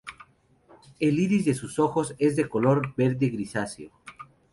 El 0.99 1.19
iris 1.19 1.45
de 1.45 1.53
sus 1.53 1.77
ojos 1.77 2.15
es 2.17 2.35
de 2.35 2.49
color 2.49 2.95
verde 2.95 3.29
grisáceo. 3.29 3.91